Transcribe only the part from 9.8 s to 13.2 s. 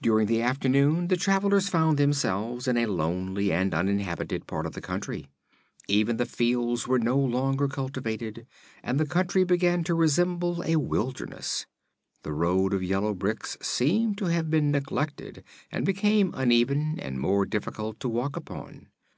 to resemble a wilderness. The road of yellow